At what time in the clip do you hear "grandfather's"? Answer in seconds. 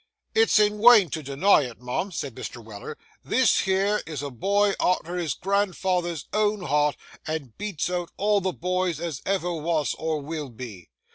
5.35-6.25